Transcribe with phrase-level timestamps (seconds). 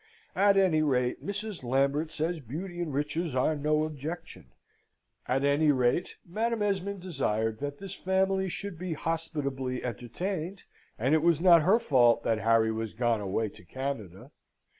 [0.35, 1.63] At any rate, Mrs.
[1.63, 4.47] Lambert says beauty and riches are no objection;
[5.27, 10.63] at any rate, Madam Esmond desired that this family should be hospitably entertained,
[10.97, 14.31] and it was not her fault that Harry was gone away to Canada.